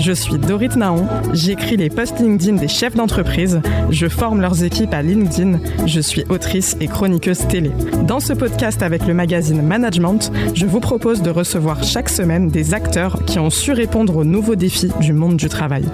[0.00, 3.60] Je suis Dorit Naon, j'écris les posts LinkedIn des chefs d'entreprise,
[3.90, 7.70] je forme leurs équipes à LinkedIn, je suis autrice et chroniqueuse télé.
[8.06, 12.72] Dans ce podcast avec le magazine Management, je vous propose de recevoir chaque semaine des
[12.72, 15.84] acteurs qui ont su répondre aux nouveaux défis du monde du travail.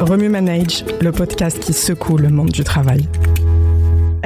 [0.00, 3.08] Remue Manage, le podcast qui secoue le monde du travail.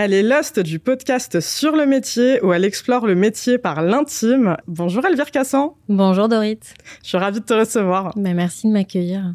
[0.02, 4.56] Elle est l'host du podcast Sur le métier où elle explore le métier par l'intime.
[4.66, 5.74] Bonjour Elvire Cassan.
[5.90, 6.58] Bonjour Dorit.
[7.02, 8.14] Je suis ravie de te recevoir.
[8.16, 9.34] Ben, merci de m'accueillir.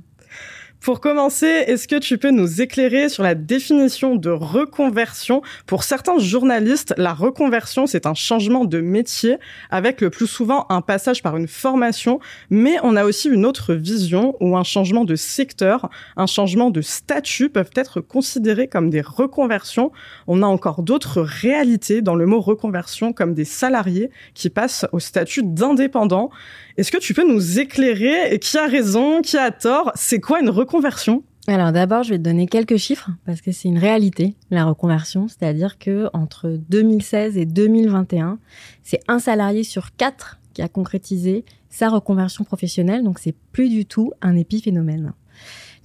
[0.82, 5.42] Pour commencer, est-ce que tu peux nous éclairer sur la définition de reconversion?
[5.66, 9.38] Pour certains journalistes, la reconversion, c'est un changement de métier
[9.72, 12.20] avec le plus souvent un passage par une formation,
[12.52, 16.82] mais on a aussi une autre vision où un changement de secteur, un changement de
[16.82, 19.92] statut peuvent être considérés comme des reconversions.
[20.28, 25.00] On a encore d'autres réalités dans le mot reconversion comme des salariés qui passent au
[25.00, 26.30] statut d'indépendant.
[26.78, 29.94] Est-ce que tu peux nous éclairer Qui a raison Qui a tort?
[29.96, 31.24] C'est quoi une reconversion?
[31.48, 35.30] Alors d'abord, je vais te donner quelques chiffres parce que c'est une réalité la reconversion,
[35.30, 38.40] c'est-à-dire que entre 2016 et 2021,
[38.84, 43.86] c'est un salarié sur quatre qui a concrétisé sa reconversion professionnelle, donc c'est plus du
[43.86, 45.14] tout un épiphénomène.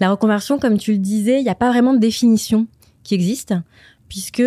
[0.00, 2.66] La reconversion, comme tu le disais, il n'y a pas vraiment de définition
[3.04, 3.54] qui existe
[4.08, 4.42] puisque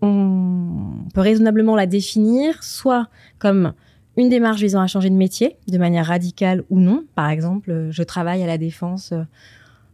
[0.00, 3.08] on peut raisonnablement la définir soit
[3.40, 3.72] comme
[4.16, 7.04] une démarche visant à changer de métier de manière radicale ou non.
[7.14, 9.22] Par exemple, euh, je travaille à la défense, euh,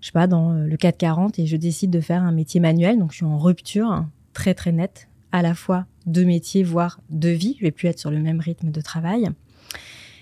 [0.00, 2.98] je sais pas, dans euh, le 440 et je décide de faire un métier manuel.
[2.98, 7.00] Donc, je suis en rupture hein, très, très nette, à la fois de métier, voire
[7.11, 7.56] de vie.
[7.58, 9.28] Je vais plus être sur le même rythme de travail.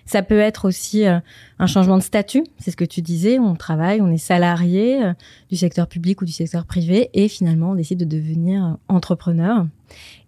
[0.05, 4.01] Ça peut être aussi un changement de statut, c'est ce que tu disais, on travaille,
[4.01, 5.01] on est salarié
[5.51, 9.67] du secteur public ou du secteur privé et finalement on décide de devenir entrepreneur.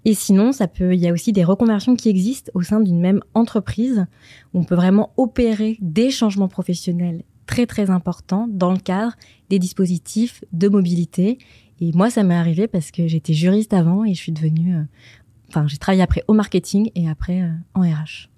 [0.05, 4.07] Et sinon, il y a aussi des reconversions qui existent au sein d'une même entreprise
[4.55, 9.15] où on peut vraiment opérer des changements professionnels très très importants dans le cadre
[9.49, 11.39] des dispositifs de mobilité.
[11.81, 14.83] Et moi, ça m'est arrivé parce que j'étais juriste avant et je suis devenue, euh,
[15.49, 18.29] enfin, j'ai travaillé après au marketing et après euh, en RH.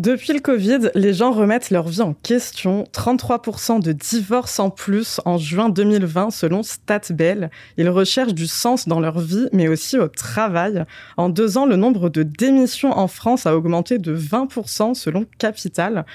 [0.00, 2.84] Depuis le Covid, les gens remettent leur vie en question.
[2.90, 7.50] 33% de divorces en plus en juin 2020 selon StatBell.
[7.76, 10.86] Ils recherchent du sens dans leur vie, mais aussi au travail.
[11.18, 16.06] En deux ans, le nombre de démissions en France a augmenté de 20% selon Capital.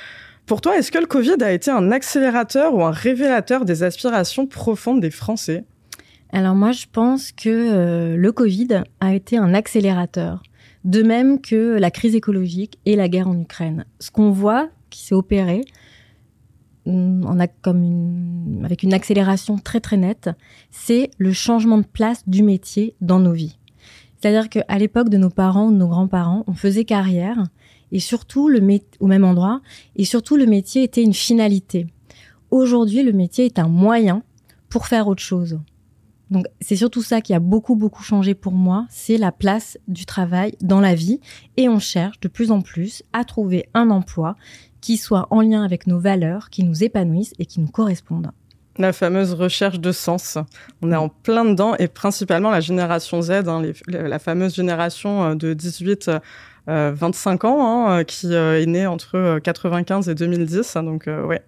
[0.47, 4.47] Pour toi, est-ce que le Covid a été un accélérateur ou un révélateur des aspirations
[4.47, 5.63] profondes des Français?
[6.34, 10.41] Alors moi, je pense que euh, le Covid a été un accélérateur
[10.85, 13.85] de même que la crise écologique et la guerre en Ukraine.
[14.00, 15.62] Ce qu'on voit qui s'est opéré,
[16.85, 20.29] mm, on a comme une, avec une accélération très très nette,
[20.69, 23.57] c'est le changement de place du métier dans nos vies.
[24.18, 27.44] C'est-à-dire qu'à l'époque de nos parents ou de nos grands-parents, on faisait carrière
[27.91, 28.62] et surtout le
[29.00, 29.62] au même endroit
[29.96, 31.88] et surtout le métier était une finalité.
[32.52, 34.23] Aujourd'hui, le métier est un moyen
[34.69, 35.59] pour faire autre chose.
[36.31, 40.06] Donc c'est surtout ça qui a beaucoup beaucoup changé pour moi, c'est la place du
[40.06, 41.19] travail dans la vie
[41.58, 44.35] et on cherche de plus en plus à trouver un emploi
[44.81, 48.31] qui soit en lien avec nos valeurs, qui nous épanouissent et qui nous correspondent.
[48.78, 50.38] La fameuse recherche de sens.
[50.81, 55.35] On est en plein dedans et principalement la génération Z, hein, la fameuse génération euh,
[55.35, 56.12] de 18
[56.68, 60.76] 25 euh, ans, hein, euh, qui euh, est né entre 95 et 2010.
[60.76, 61.44] Hein, donc ouais,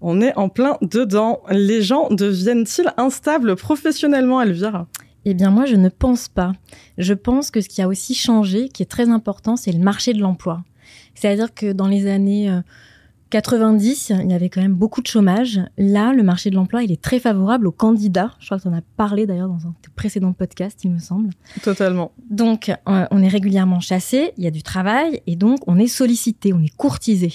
[0.00, 1.42] on est en plein dedans.
[1.50, 4.86] Les gens deviennent-ils instables professionnellement, Elvire?
[5.24, 6.52] Eh bien, moi, je ne pense pas.
[6.98, 10.12] Je pense que ce qui a aussi changé, qui est très important, c'est le marché
[10.12, 10.62] de l'emploi.
[11.14, 12.60] C'est-à-dire que dans les années
[13.30, 15.60] 90, il y avait quand même beaucoup de chômage.
[15.76, 18.32] Là, le marché de l'emploi, il est très favorable aux candidats.
[18.38, 21.30] Je crois que tu en as parlé d'ailleurs dans un précédent podcast, il me semble.
[21.62, 22.12] Totalement.
[22.30, 25.88] Donc, euh, on est régulièrement chassé, il y a du travail, et donc on est
[25.88, 27.32] sollicité, on est courtisé.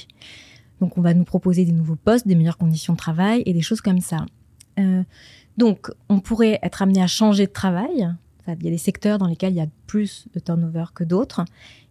[0.80, 3.62] Donc, on va nous proposer des nouveaux postes, des meilleures conditions de travail et des
[3.62, 4.26] choses comme ça.
[4.80, 5.04] Euh,
[5.58, 8.10] donc, on pourrait être amené à changer de travail.
[8.48, 11.46] Il y a des secteurs dans lesquels il y a plus de turnover que d'autres.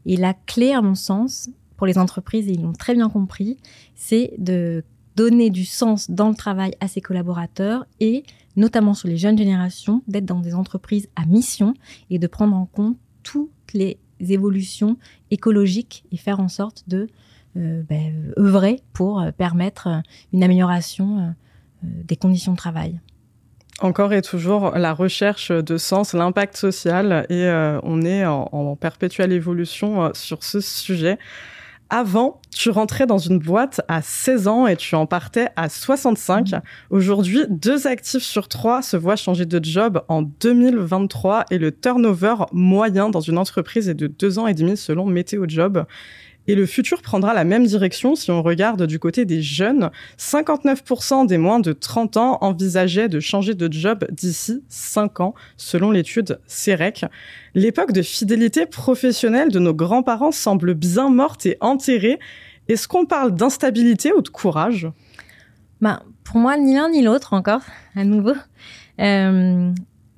[0.06, 1.50] Et la clé, à mon sens,
[1.80, 3.56] pour les entreprises, et ils l'ont très bien compris,
[3.94, 4.84] c'est de
[5.16, 8.22] donner du sens dans le travail à ses collaborateurs et
[8.54, 11.72] notamment sur les jeunes générations, d'être dans des entreprises à mission
[12.10, 14.98] et de prendre en compte toutes les évolutions
[15.30, 17.08] écologiques et faire en sorte de
[17.56, 20.00] euh, ben, œuvrer pour euh, permettre euh,
[20.34, 21.34] une amélioration
[21.82, 23.00] des conditions de travail.
[23.80, 27.48] Encore et toujours la recherche de sens, l'impact social, et
[27.82, 31.16] on est en, en perpétuelle évolution sur ce sujet.
[31.92, 36.52] Avant, tu rentrais dans une boîte à 16 ans et tu en partais à 65.
[36.52, 36.60] Mmh.
[36.90, 42.36] Aujourd'hui, deux actifs sur trois se voient changer de job en 2023 et le turnover
[42.52, 45.84] moyen dans une entreprise est de deux ans et demi selon Météo Job.
[46.50, 49.92] Et le futur prendra la même direction si on regarde du côté des jeunes.
[50.18, 55.92] 59% des moins de 30 ans envisageaient de changer de job d'ici 5 ans, selon
[55.92, 57.04] l'étude CEREC.
[57.54, 62.18] L'époque de fidélité professionnelle de nos grands-parents semble bien morte et enterrée.
[62.66, 64.90] Est-ce qu'on parle d'instabilité ou de courage?
[65.80, 67.62] Bah, Pour moi, ni l'un ni l'autre encore,
[67.94, 68.34] à nouveau.
[68.98, 69.70] Euh,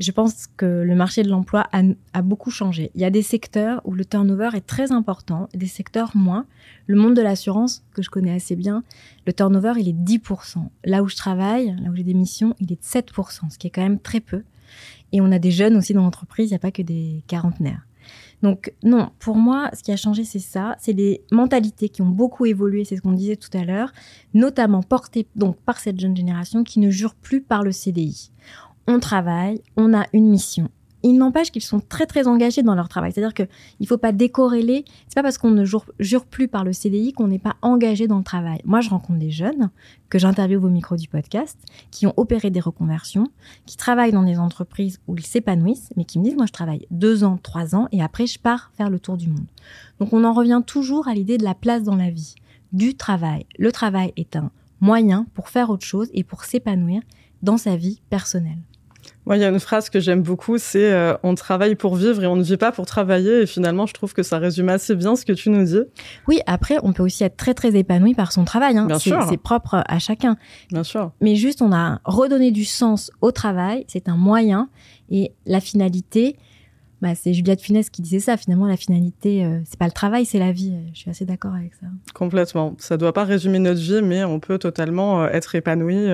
[0.02, 2.90] je pense que le marché de l'emploi a, beaucoup changé.
[2.94, 6.46] Il y a des secteurs où le turnover est très important, des secteurs moins.
[6.86, 8.84] Le monde de l'assurance, que je connais assez bien,
[9.26, 10.68] le turnover, il est 10%.
[10.84, 13.66] Là où je travaille, là où j'ai des missions, il est de 7%, ce qui
[13.66, 14.42] est quand même très peu.
[15.12, 17.86] Et on a des jeunes aussi dans l'entreprise, il n'y a pas que des quarantenaires.
[18.42, 22.08] Donc non, pour moi, ce qui a changé, c'est ça, c'est des mentalités qui ont
[22.08, 23.92] beaucoup évolué, c'est ce qu'on disait tout à l'heure,
[24.34, 28.32] notamment portées donc par cette jeune génération qui ne jure plus par le CDI
[28.86, 30.68] on travaille, on a une mission.
[31.04, 33.12] Il n'empêche qu'ils sont très très engagés dans leur travail.
[33.12, 33.48] C'est-à-dire qu'il
[33.80, 34.84] ne faut pas décorréler.
[35.08, 38.18] C'est pas parce qu'on ne jure, plus par le CDI qu'on n'est pas engagé dans
[38.18, 38.60] le travail.
[38.64, 39.70] Moi, je rencontre des jeunes
[40.08, 41.58] que j'interviewe au micro du podcast,
[41.90, 43.26] qui ont opéré des reconversions,
[43.66, 46.86] qui travaillent dans des entreprises où ils s'épanouissent, mais qui me disent, moi, je travaille
[46.90, 49.46] deux ans, trois ans, et après, je pars faire le tour du monde.
[49.98, 52.36] Donc, on en revient toujours à l'idée de la place dans la vie,
[52.72, 53.46] du travail.
[53.58, 57.02] Le travail est un moyen pour faire autre chose et pour s'épanouir
[57.42, 58.58] dans sa vie personnelle.
[59.24, 62.24] Moi, il y a une phrase que j'aime beaucoup, c'est euh, on travaille pour vivre
[62.24, 63.42] et on ne vit pas pour travailler.
[63.42, 65.82] Et finalement, je trouve que ça résume assez bien ce que tu nous dis.
[66.26, 68.76] Oui, après, on peut aussi être très très épanoui par son travail.
[68.76, 68.88] Hein.
[68.98, 70.36] C'est propre à chacun.
[70.70, 71.12] Bien sûr.
[71.20, 73.84] Mais juste, on a redonné du sens au travail.
[73.86, 74.68] C'est un moyen
[75.08, 76.36] et la finalité.
[77.00, 78.36] Bah, c'est Juliette Funès qui disait ça.
[78.36, 80.74] Finalement, la finalité, euh, c'est pas le travail, c'est la vie.
[80.94, 81.86] Je suis assez d'accord avec ça.
[82.12, 82.74] Complètement.
[82.78, 86.08] Ça doit pas résumer notre vie, mais on peut totalement euh, être épanoui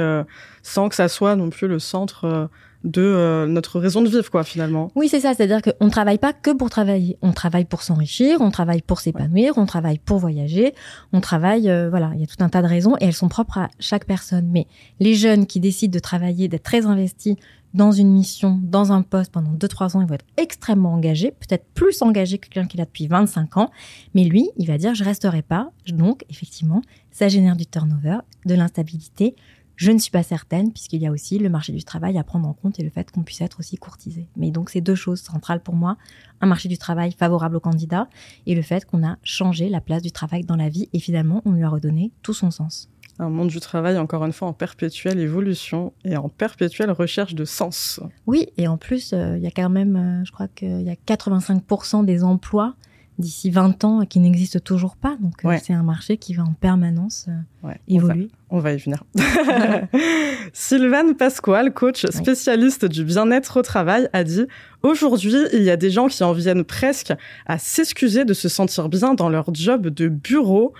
[0.63, 2.51] sans que ça soit non plus le centre
[2.85, 4.91] de euh, notre raison de vivre, quoi, finalement.
[4.95, 5.35] Oui, c'est ça.
[5.35, 7.19] C'est-à-dire qu'on ne travaille pas que pour travailler.
[7.23, 10.75] On travaille pour s'enrichir, on travaille pour s'épanouir, on travaille pour voyager,
[11.13, 13.29] on travaille, euh, voilà, il y a tout un tas de raisons et elles sont
[13.29, 14.49] propres à chaque personne.
[14.51, 14.67] Mais
[15.01, 17.37] les jeunes qui décident de travailler, d'être très investis
[17.75, 21.67] dans une mission, dans un poste pendant 2-3 ans, ils vont être extrêmement engagés, peut-être
[21.75, 23.71] plus engagés que quelqu'un qui l'a depuis 25 ans.
[24.15, 25.71] Mais lui, il va dire, je resterai pas.
[25.89, 29.35] Donc, effectivement, ça génère du turnover, de l'instabilité,
[29.79, 32.49] je ne suis pas certaine, puisqu'il y a aussi le marché du travail à prendre
[32.49, 34.27] en compte et le fait qu'on puisse être aussi courtisé.
[34.37, 35.97] Mais donc, c'est deux choses centrales pour moi.
[36.41, 38.09] Un marché du travail favorable aux candidats
[38.47, 41.43] et le fait qu'on a changé la place du travail dans la vie et finalement,
[41.45, 42.91] on lui a redonné tout son sens.
[43.21, 47.45] Un monde du travail, encore une fois, en perpétuelle évolution et en perpétuelle recherche de
[47.45, 48.01] sens.
[48.27, 50.91] Oui, et en plus, euh, il y a quand même, euh, je crois qu'il y
[50.91, 52.75] a 85% des emplois
[53.19, 55.17] d'ici 20 ans qui n'existe toujours pas.
[55.21, 57.27] Donc euh, c'est un marché qui va en permanence
[57.65, 58.29] euh, évoluer.
[58.51, 59.05] On va, y venir.
[60.53, 64.47] Sylvane Pasquale, coach spécialiste du bien-être au travail, a dit
[64.83, 67.13] Aujourd'hui, il y a des gens qui en viennent presque
[67.47, 70.73] à s'excuser de se sentir bien dans leur job de bureau.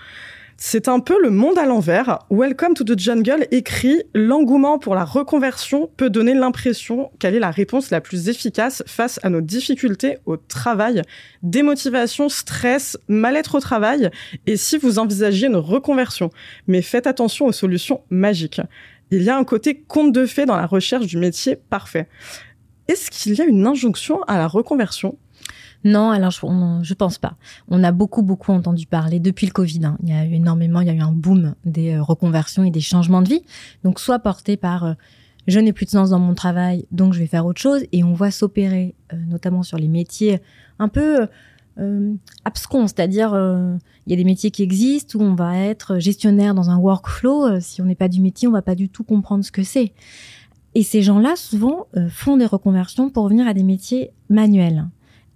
[0.61, 2.19] C'est un peu le monde à l'envers.
[2.29, 7.49] Welcome to the Jungle écrit L'engouement pour la reconversion peut donner l'impression qu'elle est la
[7.49, 11.01] réponse la plus efficace face à nos difficultés au travail.
[11.43, 14.11] Démotivation, stress, mal-être au travail.
[14.47, 16.29] Et si vous envisagiez une reconversion.
[16.67, 18.59] Mais faites attention aux solutions magiques.
[19.11, 22.09] Il y a un côté conte de fées dans la recherche du métier parfait.
[22.89, 25.17] Est-ce qu'il y a une injonction à la reconversion?
[25.83, 26.39] Non, alors je,
[26.81, 27.35] je pense pas.
[27.69, 29.85] On a beaucoup beaucoup entendu parler depuis le Covid.
[29.85, 29.97] Hein.
[30.03, 32.71] Il y a eu énormément, il y a eu un boom des euh, reconversions et
[32.71, 33.43] des changements de vie.
[33.83, 34.93] Donc soit porté par euh,
[35.47, 37.83] je n'ai plus de sens dans mon travail, donc je vais faire autre chose.
[37.91, 40.41] Et on voit s'opérer, euh, notamment sur les métiers
[40.79, 41.27] un peu
[41.79, 43.29] euh, abscons, c'est-à-dire
[44.05, 47.61] il y a des métiers qui existent où on va être gestionnaire dans un workflow.
[47.61, 49.93] si on n'est pas du métier, on va pas du tout comprendre ce que c'est.
[50.75, 54.87] Et ces gens-là, souvent, font des reconversions pour revenir à des métiers manuels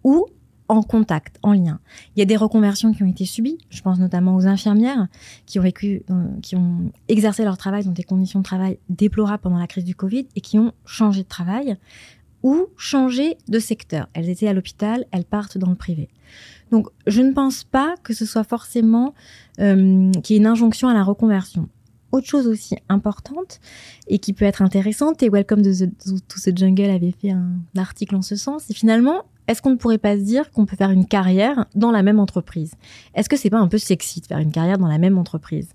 [0.04, 0.26] ou
[0.70, 1.80] en contact, en lien.
[2.16, 3.58] Il y a des reconversions qui ont été subies.
[3.70, 5.08] Je pense notamment aux infirmières
[5.46, 9.42] qui ont vécu, euh, qui ont exercé leur travail dans des conditions de travail déplorables
[9.42, 11.78] pendant la crise du Covid et qui ont changé de travail
[12.44, 14.08] ou changé de secteur.
[14.14, 16.10] Elles étaient à l'hôpital, elles partent dans le privé.
[16.72, 19.14] Donc, je ne pense pas que ce soit forcément
[19.60, 21.70] euh, qu'il y ait une injonction à la reconversion.
[22.12, 23.60] Autre chose aussi importante
[24.08, 28.22] et qui peut être intéressante, et Welcome to the Jungle avait fait un article en
[28.22, 31.06] ce sens, c'est finalement est-ce qu'on ne pourrait pas se dire qu'on peut faire une
[31.06, 32.74] carrière dans la même entreprise?
[33.14, 35.70] Est-ce que c'est pas un peu sexy de faire une carrière dans la même entreprise?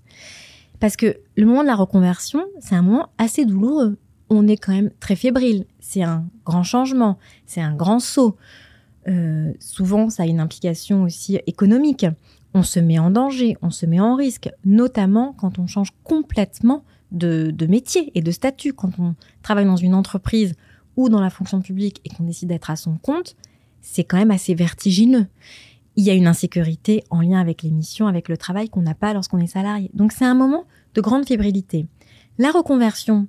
[0.79, 3.97] Parce que le moment de la reconversion, c'est un moment assez douloureux.
[4.29, 5.65] On est quand même très fébrile.
[5.79, 8.37] C'est un grand changement, c'est un grand saut.
[9.07, 12.05] Euh, souvent, ça a une implication aussi économique.
[12.53, 16.83] On se met en danger, on se met en risque, notamment quand on change complètement
[17.11, 18.73] de, de métier et de statut.
[18.73, 20.55] Quand on travaille dans une entreprise
[20.95, 23.35] ou dans la fonction publique et qu'on décide d'être à son compte,
[23.81, 25.27] c'est quand même assez vertigineux.
[25.95, 28.93] il y a une insécurité en lien avec les missions, avec le travail qu'on n'a
[28.93, 29.91] pas lorsqu'on est salarié.
[29.93, 31.87] Donc c'est un moment de grande fébrilité.
[32.37, 33.27] La reconversion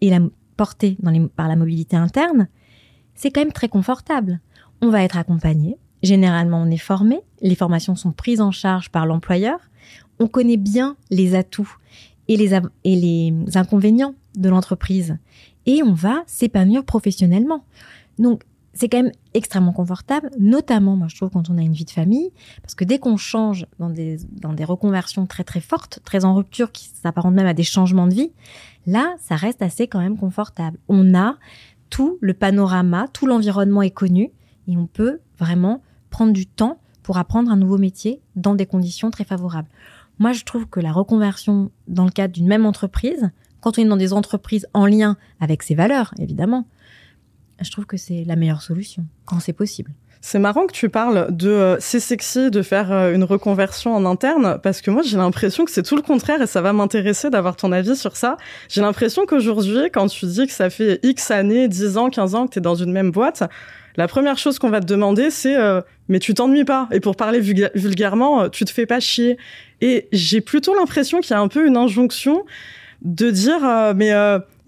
[0.00, 0.20] et la
[0.56, 2.48] portée dans les, par la mobilité interne,
[3.14, 4.40] c'est quand même très confortable.
[4.80, 5.76] On va être accompagné.
[6.02, 7.20] Généralement, on est formé.
[7.42, 9.58] Les formations sont prises en charge par l'employeur.
[10.18, 11.76] On connaît bien les atouts
[12.28, 15.18] et les, et les inconvénients de l'entreprise.
[15.66, 17.64] Et on va s'épanouir professionnellement.
[18.18, 21.84] Donc, c'est quand même extrêmement confortable, notamment, moi je trouve, quand on a une vie
[21.84, 22.30] de famille,
[22.62, 26.34] parce que dès qu'on change dans des, dans des reconversions très très fortes, très en
[26.34, 28.32] rupture, qui s'apparentent même à des changements de vie,
[28.86, 30.78] là, ça reste assez quand même confortable.
[30.88, 31.36] On a
[31.88, 34.30] tout le panorama, tout l'environnement est connu,
[34.68, 39.10] et on peut vraiment prendre du temps pour apprendre un nouveau métier dans des conditions
[39.10, 39.68] très favorables.
[40.18, 43.86] Moi, je trouve que la reconversion dans le cadre d'une même entreprise, quand on est
[43.86, 46.66] dans des entreprises en lien avec ses valeurs, évidemment,
[47.62, 49.90] je trouve que c'est la meilleure solution quand c'est possible.
[50.22, 54.04] C'est marrant que tu parles de euh, c'est sexy de faire euh, une reconversion en
[54.04, 57.30] interne parce que moi j'ai l'impression que c'est tout le contraire et ça va m'intéresser
[57.30, 58.36] d'avoir ton avis sur ça.
[58.68, 62.46] J'ai l'impression qu'aujourd'hui quand tu dis que ça fait X années, 10 ans, 15 ans
[62.46, 63.44] que tu es dans une même boîte,
[63.96, 67.16] la première chose qu'on va te demander c'est euh, mais tu t'ennuies pas et pour
[67.16, 69.38] parler vulgairement, tu te fais pas chier.
[69.80, 72.44] Et j'ai plutôt l'impression qu'il y a un peu une injonction
[73.00, 73.60] de dire
[73.96, 74.12] mais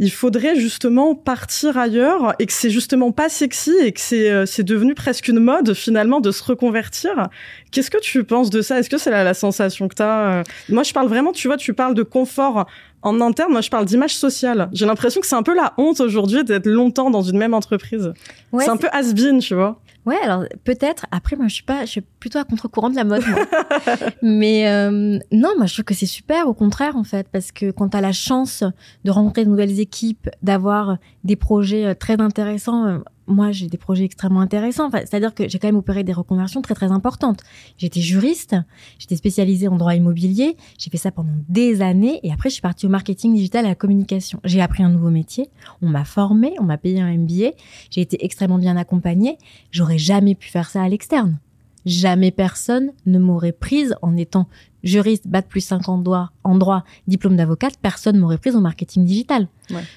[0.02, 4.46] il faudrait justement partir ailleurs et que c'est justement pas sexy et que c'est euh,
[4.46, 7.28] c'est devenu presque une mode finalement de se reconvertir.
[7.70, 8.80] Qu'est-ce que tu penses de ça?
[8.80, 10.42] Est-ce que c'est la, la, sensation que tu as euh?
[10.68, 12.66] Moi, je parle vraiment, tu vois, tu parles de confort
[13.02, 14.68] en interne, moi je parle d'image sociale.
[14.72, 18.12] J'ai l'impression que c'est un peu la honte aujourd'hui d'être longtemps dans une même entreprise.
[18.58, 19.80] c'est un peu has-been, tu vois.
[20.04, 21.06] Ouais, alors peut-être.
[21.12, 23.22] Après, moi, je suis pas, je suis plutôt à contre-courant de la mode.
[23.26, 23.38] Moi.
[24.22, 27.70] Mais euh, non, moi, je trouve que c'est super, au contraire, en fait, parce que
[27.70, 28.64] quand tu as la chance
[29.04, 33.78] de rencontrer de nouvelles équipes, d'avoir des projets euh, très intéressants, euh, moi, j'ai des
[33.78, 34.90] projets extrêmement intéressants.
[34.90, 37.40] C'est-à-dire que j'ai quand même opéré des reconversions très, très importantes.
[37.78, 38.56] J'étais juriste,
[38.98, 42.62] j'étais spécialisée en droit immobilier, j'ai fait ça pendant des années, et après, je suis
[42.62, 44.40] partie au marketing digital et à la communication.
[44.44, 45.50] J'ai appris un nouveau métier,
[45.80, 47.52] on m'a formé, on m'a payé un MBA,
[47.90, 49.38] j'ai été extrêmement bien accompagnée.
[49.70, 51.38] J'aurais jamais pu faire ça à l'externe.
[51.84, 54.48] Jamais personne ne m'aurait prise en étant
[54.84, 59.48] juriste, bac plus 50 droit, en droit, diplôme d'avocate, personne m'aurait prise au marketing digital.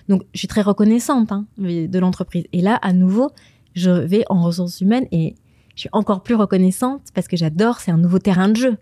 [0.10, 2.46] Donc, je suis très reconnaissante hein, de l'entreprise.
[2.54, 3.32] Et là, à nouveau,
[3.76, 5.36] je vais en ressources humaines et
[5.76, 8.78] je suis encore plus reconnaissante parce que j'adore, c'est un nouveau terrain de jeu.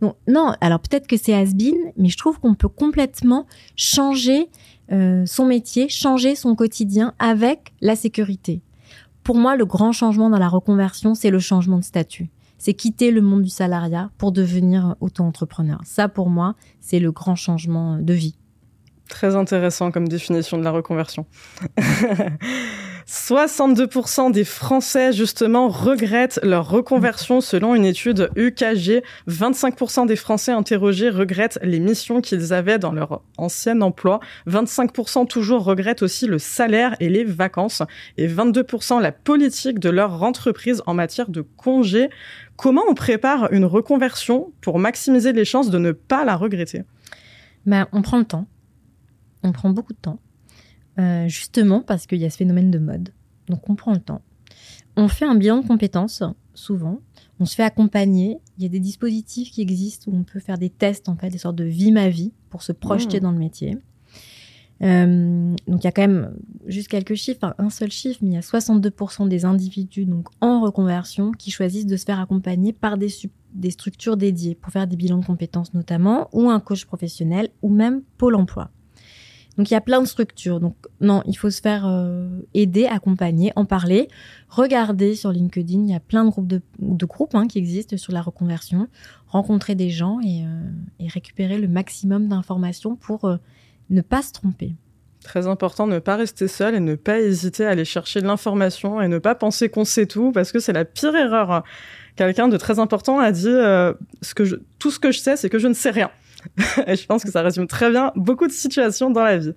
[0.00, 1.52] Donc, non, alors peut-être que c'est has
[1.96, 4.48] mais je trouve qu'on peut complètement changer
[4.92, 8.62] euh, son métier, changer son quotidien avec la sécurité.
[9.24, 13.10] Pour moi, le grand changement dans la reconversion, c'est le changement de statut c'est quitter
[13.10, 15.80] le monde du salariat pour devenir auto-entrepreneur.
[15.84, 18.36] Ça, pour moi, c'est le grand changement de vie.
[19.08, 21.26] Très intéressant comme définition de la reconversion.
[23.06, 29.04] 62% des Français, justement, regrettent leur reconversion selon une étude UKG.
[29.28, 34.18] 25% des Français interrogés regrettent les missions qu'ils avaient dans leur ancien emploi.
[34.48, 37.82] 25% toujours regrettent aussi le salaire et les vacances.
[38.16, 42.10] Et 22% la politique de leur entreprise en matière de congés.
[42.56, 46.82] Comment on prépare une reconversion pour maximiser les chances de ne pas la regretter?
[47.66, 48.48] Ben, On prend le temps.
[49.46, 50.18] On prend beaucoup de temps.
[50.98, 53.10] Euh, justement parce qu'il y a ce phénomène de mode.
[53.48, 54.22] Donc on prend le temps.
[54.96, 56.22] On fait un bilan de compétences,
[56.54, 57.00] souvent.
[57.38, 58.38] On se fait accompagner.
[58.56, 61.28] Il y a des dispositifs qui existent où on peut faire des tests, en fait,
[61.28, 63.22] des sortes de vie ma vie pour se projeter mmh.
[63.22, 63.78] dans le métier.
[64.82, 66.34] Euh, donc il y a quand même
[66.66, 70.60] juste quelques chiffres, un seul chiffre, mais il y a 62% des individus donc en
[70.60, 73.08] reconversion qui choisissent de se faire accompagner par des,
[73.54, 77.70] des structures dédiées pour faire des bilans de compétences notamment, ou un coach professionnel, ou
[77.70, 78.70] même Pôle Emploi.
[79.56, 80.60] Donc il y a plein de structures.
[80.60, 84.08] Donc non, il faut se faire euh, aider, accompagner, en parler.
[84.48, 88.12] Regardez sur LinkedIn, il y a plein de groupes de, groupes hein, qui existent sur
[88.12, 88.88] la reconversion.
[89.28, 93.30] Rencontrer des gens et, euh, récupérer le maximum d'informations pour
[93.90, 94.74] ne pas se tromper.
[95.22, 99.00] Très important, ne pas rester seul et ne pas hésiter à aller chercher de l'information
[99.00, 101.64] et ne pas penser qu'on sait tout parce que c'est la pire erreur.
[102.14, 103.92] Quelqu'un de très important a dit euh,
[104.78, 106.10] tout ce que je sais, c'est que je ne sais rien.
[106.86, 109.54] Et je pense que ça résume très bien beaucoup de situations dans la vie.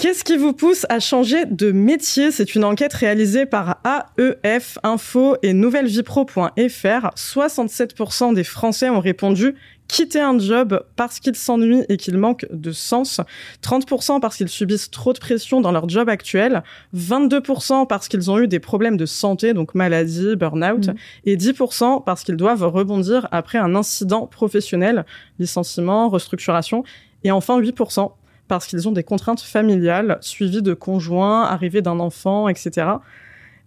[0.00, 2.30] Qu'est-ce qui vous pousse à changer de métier?
[2.30, 3.82] C'est une enquête réalisée par
[4.16, 6.48] AEF Info et nouvellevipro.fr.
[6.56, 9.56] 67% des Français ont répondu
[9.88, 13.20] quitter un job parce qu'ils s'ennuient et qu'ils manquent de sens,
[13.62, 16.62] 30% parce qu'ils subissent trop de pression dans leur job actuel,
[16.96, 20.94] 22% parce qu'ils ont eu des problèmes de santé, donc maladie, burn-out, mmh.
[21.26, 25.04] et 10% parce qu'ils doivent rebondir après un incident professionnel,
[25.38, 26.84] licenciement, restructuration,
[27.22, 28.12] et enfin 8%
[28.50, 32.88] parce qu'ils ont des contraintes familiales, suivies de conjoints, arrivée d'un enfant, etc.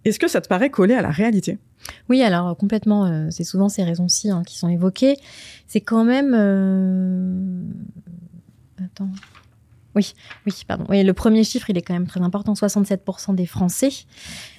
[0.04, 1.58] Est-ce que ça te paraît collé à la réalité?
[2.10, 5.16] Oui, alors complètement, c'est souvent ces raisons-ci hein, qui sont évoquées.
[5.66, 6.34] C'est quand même...
[8.84, 9.08] Attends.
[9.94, 10.14] Oui,
[10.46, 10.84] oui, pardon.
[10.88, 12.52] Oui, le premier chiffre, il est quand même très important.
[12.52, 13.90] 67% des Français,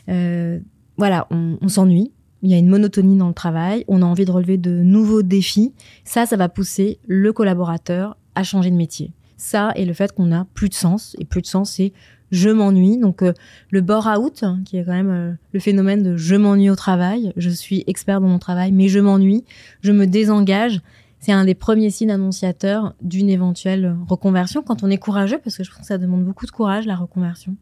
[0.10, 0.60] euh,
[0.98, 2.12] voilà, on, s'ennuie.
[2.41, 3.84] Il y a une monotonie dans le travail.
[3.88, 5.74] On a envie de relever de nouveaux défis.
[6.03, 9.12] Ça, ça va pousser le collaborateur à changer de métier.
[9.38, 11.15] Ça et le fait qu'on a plus de sens.
[11.20, 11.94] Et plus de sens, c'est
[12.32, 12.98] je m'ennuie.
[12.98, 13.34] Donc euh,
[13.70, 17.34] le bore-out, hein, qui est quand même euh, le phénomène de je m'ennuie au travail.
[17.38, 19.44] Je suis expert dans mon travail, mais je m'ennuie.
[19.82, 20.82] Je me désengage
[21.25, 25.63] c'est un des premiers signes annonciateurs d'une éventuelle reconversion quand on est courageux, parce que
[25.63, 27.56] je pense que ça demande beaucoup de courage, la reconversion.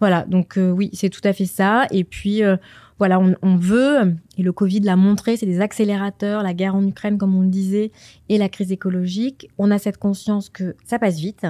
[0.00, 1.86] Voilà, donc euh, oui, c'est tout à fait ça.
[1.90, 2.58] Et puis, euh,
[2.98, 7.18] voilà, on, veut, et le Covid l'a montré, c'est des accélérateurs, la guerre en Ukraine,
[7.18, 7.90] comme on le disait,
[8.28, 9.50] et la crise écologique.
[9.58, 11.46] On a cette conscience que ça passe vite.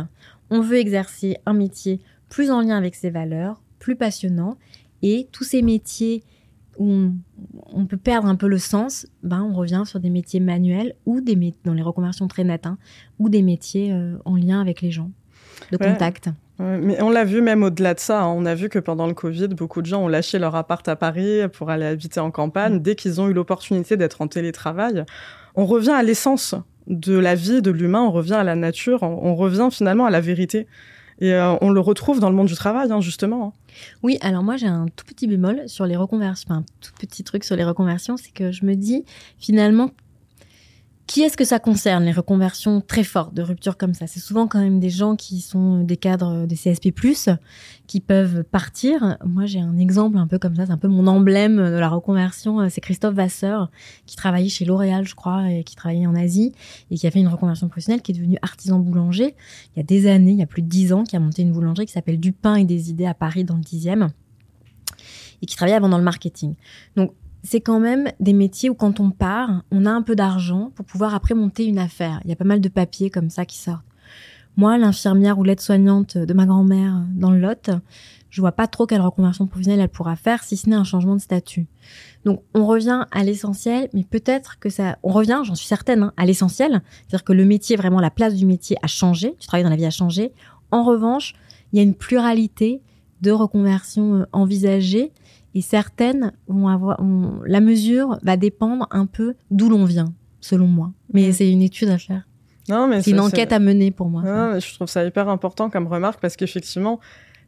[0.50, 4.56] On veut exercer un métier plus en lien avec ses valeurs, plus passionnant.
[5.02, 6.22] Et tous ces métiers
[6.78, 7.10] où
[7.72, 11.20] on, peut perdre un peu le sens, ben on revient sur des métiers manuels ou
[11.20, 12.78] des dans les reconversions très nettes, hein,
[13.18, 15.10] ou des métiers euh, en lien avec les gens,
[15.70, 16.30] de contact.
[16.58, 18.22] Mais on l'a vu même au-delà de ça.
[18.22, 18.34] Hein.
[18.36, 20.96] on a vu que pendant le Covid, beaucoup de gens ont lâché leur appart à
[20.96, 22.76] Paris pour aller habiter en campagne.
[22.76, 22.80] Mm.
[22.80, 25.04] Dès qu'ils ont eu l'opportunité d'être en télétravail,
[25.56, 26.54] on revient à l'essence
[26.86, 30.20] de la vie de l'humain, on revient à la nature, on revient finalement à la
[30.20, 30.66] vérité.
[31.20, 33.46] Et euh, on le retrouve dans le monde du travail, hein, justement.
[33.46, 33.52] Hein.
[34.02, 37.24] Oui, alors moi j'ai un tout petit bémol sur les reconversions, enfin un tout petit
[37.24, 39.04] truc sur les reconversions, c'est que je me dis
[39.38, 39.90] finalement
[41.06, 44.06] qui est-ce que ça concerne, les reconversions très fortes de rupture comme ça?
[44.06, 46.92] C'est souvent quand même des gens qui sont des cadres des CSP+,
[47.86, 49.18] qui peuvent partir.
[49.24, 51.88] Moi, j'ai un exemple un peu comme ça, c'est un peu mon emblème de la
[51.90, 52.68] reconversion.
[52.70, 53.70] C'est Christophe Vasseur,
[54.06, 56.52] qui travaillait chez L'Oréal, je crois, et qui travaillait en Asie,
[56.90, 59.34] et qui a fait une reconversion professionnelle, qui est devenu artisan boulanger.
[59.74, 61.42] Il y a des années, il y a plus de dix ans, qui a monté
[61.42, 64.08] une boulangerie qui s'appelle Du pain et des idées à Paris, dans le dixième
[65.42, 66.54] et qui travaillait avant dans le marketing.
[66.96, 67.12] Donc,
[67.44, 70.86] c'est quand même des métiers où quand on part, on a un peu d'argent pour
[70.86, 72.20] pouvoir après monter une affaire.
[72.24, 73.84] Il y a pas mal de papiers comme ça qui sortent.
[74.56, 77.70] Moi, l'infirmière ou l'aide-soignante de ma grand-mère dans le Lot,
[78.30, 81.16] je vois pas trop quelle reconversion professionnelle elle pourra faire si ce n'est un changement
[81.16, 81.66] de statut.
[82.24, 86.12] Donc on revient à l'essentiel, mais peut-être que ça, on revient, j'en suis certaine, hein,
[86.16, 89.64] à l'essentiel, c'est-à-dire que le métier, vraiment la place du métier a changé, tu travailles
[89.64, 90.32] dans la vie a changé.
[90.70, 91.34] En revanche,
[91.72, 92.80] il y a une pluralité
[93.20, 95.12] de reconversions euh, envisagées
[95.54, 97.00] et certaines vont avoir,
[97.46, 100.92] la mesure va dépendre un peu d'où l'on vient, selon moi.
[101.12, 102.26] Mais c'est une étude à faire.
[102.68, 104.22] Non, mais c'est une enquête à mener pour moi.
[104.22, 106.98] Non, je trouve ça hyper important comme remarque parce qu'effectivement,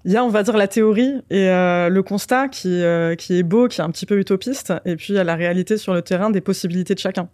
[0.05, 3.39] il y a, on va dire, la théorie et euh, le constat qui, euh, qui
[3.39, 5.79] est beau, qui est un petit peu utopiste, et puis il y a la réalité
[5.79, 7.29] sur le terrain des possibilités de chacun.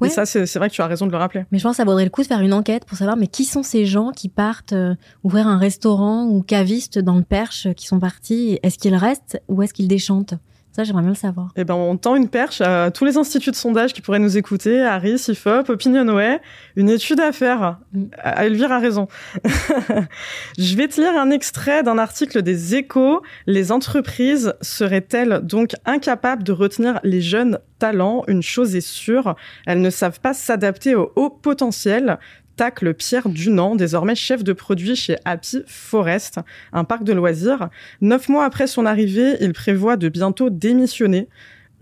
[0.00, 0.08] Oui.
[0.08, 1.44] Et ça, c'est vrai que tu as raison de le rappeler.
[1.50, 3.26] Mais je pense que ça vaudrait le coup de faire une enquête pour savoir, mais
[3.26, 7.68] qui sont ces gens qui partent euh, ouvrir un restaurant ou cavistes dans le Perche,
[7.74, 8.58] qui sont partis?
[8.62, 10.34] Est-ce qu'ils restent ou est-ce qu'ils déchantent?
[10.74, 11.52] Ça, j'aimerais bien le savoir.
[11.54, 14.36] Eh ben, on tend une perche à tous les instituts de sondage qui pourraient nous
[14.36, 16.40] écouter, Harris, IFOP, Opinionway,
[16.74, 17.78] une étude à faire.
[17.92, 18.06] Mm.
[18.24, 19.06] Elvire a raison.
[20.58, 23.22] Je vais te lire un extrait d'un article des Échos.
[23.46, 28.24] Les entreprises seraient-elles donc incapables de retenir les jeunes talents?
[28.26, 32.18] Une chose est sûre, elles ne savent pas s'adapter au haut potentiel
[32.56, 36.40] tacle Pierre Dunant, désormais chef de produit chez Happy Forest,
[36.72, 37.68] un parc de loisirs.
[38.00, 41.28] Neuf mois après son arrivée, il prévoit de bientôt démissionner.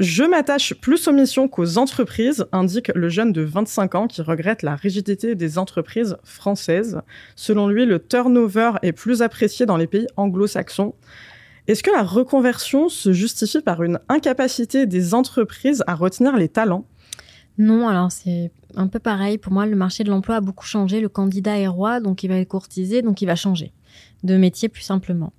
[0.01, 4.63] Je m'attache plus aux missions qu'aux entreprises, indique le jeune de 25 ans qui regrette
[4.63, 7.01] la rigidité des entreprises françaises.
[7.37, 10.95] Selon lui, le turnover est plus apprécié dans les pays anglo-saxons.
[11.69, 16.87] Est-ce que la reconversion se justifie par une incapacité des entreprises à retenir les talents?
[17.59, 19.39] Non, alors c'est un peu pareil.
[19.39, 21.01] Pour moi, le marché de l'emploi a beaucoup changé.
[21.01, 23.73] Le candidat est roi, donc il va être courtisé, donc il va changer
[24.23, 25.33] de métier plus simplement.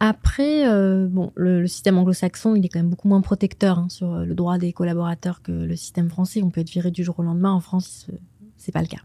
[0.00, 4.18] Après, euh, bon, le, système anglo-saxon, il est quand même beaucoup moins protecteur hein, sur
[4.18, 6.42] le droit des collaborateurs que le système français.
[6.42, 7.52] On peut être viré du jour au lendemain.
[7.52, 8.08] En France,
[8.56, 9.00] c'est pas le cas.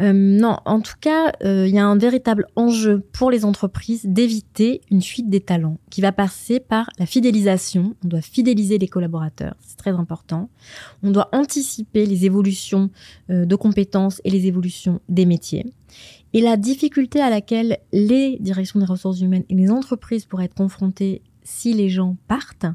[0.00, 4.04] Euh, non, en tout cas, euh, il y a un véritable enjeu pour les entreprises
[4.04, 7.94] d'éviter une fuite des talents qui va passer par la fidélisation.
[8.04, 10.48] On doit fidéliser les collaborateurs, c'est très important.
[11.02, 12.90] On doit anticiper les évolutions
[13.30, 15.66] euh, de compétences et les évolutions des métiers.
[16.32, 20.54] Et la difficulté à laquelle les directions des ressources humaines et les entreprises pourraient être
[20.54, 22.66] confrontées si les gens partent,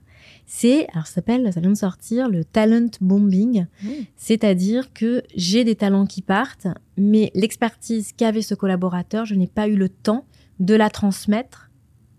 [0.45, 3.65] c'est, alors ça s'appelle, ça vient de sortir, le talent bombing.
[3.83, 3.89] Mmh.
[4.15, 9.67] C'est-à-dire que j'ai des talents qui partent, mais l'expertise qu'avait ce collaborateur, je n'ai pas
[9.67, 10.25] eu le temps
[10.59, 11.69] de la transmettre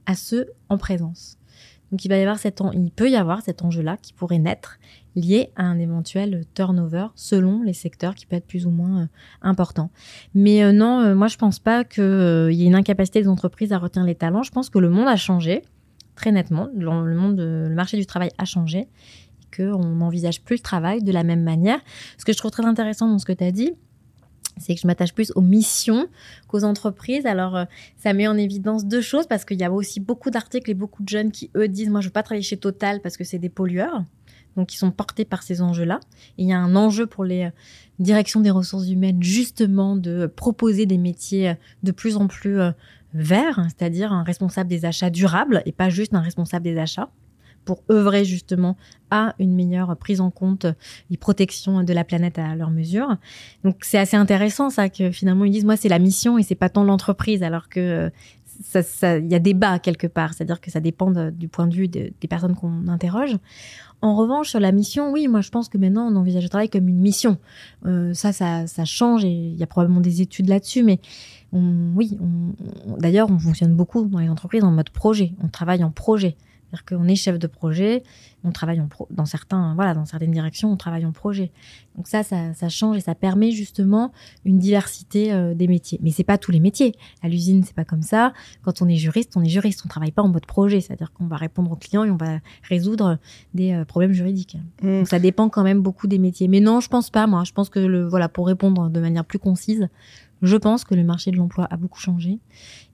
[0.07, 1.39] à ceux en présence.
[1.91, 4.79] Donc il va y avoir cet il peut y avoir cet enjeu-là qui pourrait naître
[5.17, 9.07] lié à un éventuel turnover selon les secteurs qui peut être plus ou moins euh,
[9.43, 9.91] important.
[10.35, 13.73] Mais euh, non, euh, moi je pense pas qu'il y ait une incapacité des entreprises
[13.73, 14.45] à retenir les talents.
[14.45, 15.63] Je pense que le monde a changé
[16.21, 16.69] très nettement.
[16.75, 21.13] Le, monde, le marché du travail a changé et qu'on n'envisage plus le travail de
[21.13, 21.81] la même manière.
[22.19, 23.73] Ce que je trouve très intéressant dans ce que tu as dit,
[24.59, 26.09] c'est que je m'attache plus aux missions
[26.47, 27.25] qu'aux entreprises.
[27.25, 27.65] Alors, euh,
[27.97, 31.03] ça met en évidence deux choses parce qu'il y a aussi beaucoup d'articles et beaucoup
[31.03, 33.39] de jeunes qui, eux, disent, moi, je veux pas travailler chez Total parce que c'est
[33.39, 34.05] des pollueurs.
[34.57, 36.01] Donc, qui sont portés par ces enjeux-là.
[36.37, 37.51] Il y a un enjeu pour les euh,
[37.99, 41.55] directions des ressources humaines, justement, de proposer des métiers euh,
[41.85, 42.59] de plus en plus
[43.15, 47.11] verts, c'est-à-dire un responsable des achats durables et pas juste un responsable des achats
[47.65, 48.77] pour œuvrer justement
[49.11, 50.67] à une meilleure prise en compte
[51.11, 53.17] et protection de la planète à leur mesure.
[53.65, 56.55] Donc c'est assez intéressant ça que finalement ils disent moi c'est la mission et c'est
[56.55, 58.11] pas tant l'entreprise alors que
[58.63, 61.89] ça, ça, y a débat quelque part, c'est-à-dire que ça dépend du point de vue
[61.89, 63.37] des personnes qu'on interroge.
[64.03, 66.69] En revanche, sur la mission, oui, moi je pense que maintenant on envisage le travail
[66.69, 67.37] comme une mission.
[67.87, 71.01] Euh, ça, ça, ça change et il y a probablement des études là-dessus, mais
[71.53, 75.33] on, oui, on, d'ailleurs on fonctionne beaucoup dans les entreprises en mode projet.
[75.43, 76.37] On travaille en projet.
[76.71, 78.05] C'est-à-dire qu'on est chef de projet,
[78.45, 81.51] on travaille en dans certains, voilà, dans certaines directions, on travaille en projet.
[81.97, 84.13] Donc ça, ça, ça change et ça permet justement
[84.45, 85.99] une diversité euh, des métiers.
[86.01, 86.95] Mais c'est pas tous les métiers.
[87.23, 88.33] À l'usine, c'est pas comme ça.
[88.63, 89.83] Quand on est juriste, on est juriste.
[89.85, 90.81] On travaille pas en mode projet.
[90.81, 93.19] C'est-à-dire qu'on va répondre aux clients et on va résoudre
[93.53, 94.57] des euh, problèmes juridiques.
[94.83, 94.99] Mmh.
[94.99, 96.47] Donc ça dépend quand même beaucoup des métiers.
[96.47, 97.27] Mais non, je pense pas.
[97.27, 99.89] Moi, je pense que le, voilà, pour répondre de manière plus concise,
[100.43, 102.39] je pense que le marché de l'emploi a beaucoup changé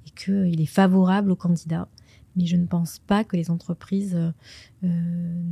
[0.06, 1.88] et qu'il est favorable aux candidats
[2.37, 4.30] mais je ne pense pas que les entreprises euh,
[4.85, 4.88] euh,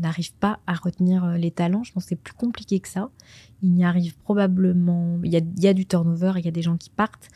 [0.01, 1.83] n'arrivent pas à retenir euh, les talents.
[1.83, 3.09] Je pense que c'est plus compliqué que ça.
[3.63, 6.53] Il y arrive probablement, il y a, il y a du turnover, il y a
[6.53, 7.29] des gens qui partent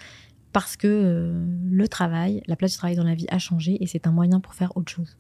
[0.53, 1.35] parce que
[1.71, 4.41] le travail, la place du travail dans la vie a changé et c'est un moyen
[4.41, 5.17] pour faire autre chose.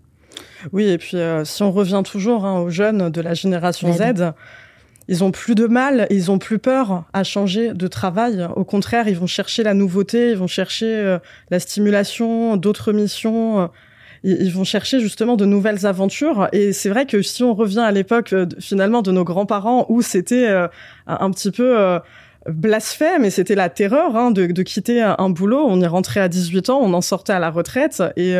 [0.73, 4.33] Oui, et puis si on revient toujours hein, aux jeunes de la génération Z,
[5.09, 8.47] ils ont plus de mal, ils ont plus peur à changer de travail.
[8.57, 11.19] Au contraire, ils vont chercher la nouveauté, ils vont chercher
[11.51, 13.71] la stimulation, d'autres missions,
[14.25, 16.49] ils, vont chercher justement de nouvelles aventures.
[16.53, 20.03] Et c'est vrai que si on revient à l'époque euh, finalement de nos grands-parents où
[20.03, 20.69] c'était euh,
[21.07, 21.99] un petit peu euh,
[22.49, 25.65] blasphème et c'était la terreur hein, de, quitter un, boulot.
[25.67, 28.37] On y rentrait à 18 ans, on en sortait à la retraite et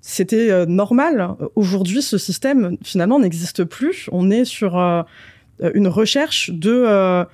[0.00, 1.36] c'était normal.
[1.54, 4.08] Aujourd'hui, ce système finalement n'existe plus.
[4.12, 4.76] On est sur
[5.74, 7.26] une recherche de